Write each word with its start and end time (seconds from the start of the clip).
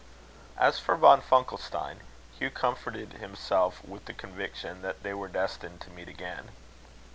As 0.57 0.79
for 0.79 0.95
Von 0.95 1.21
Funkelstein, 1.21 1.99
Hugh 2.35 2.49
comforted 2.49 3.13
himself 3.13 3.85
with 3.85 4.05
the 4.05 4.15
conviction 4.15 4.81
that 4.81 5.03
they 5.03 5.13
were 5.13 5.27
destined 5.27 5.79
to 5.81 5.91
meet 5.91 6.07
again. 6.07 6.49